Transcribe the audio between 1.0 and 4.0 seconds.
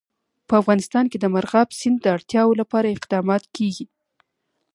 کې د مورغاب سیند د اړتیاوو لپاره اقدامات کېږي.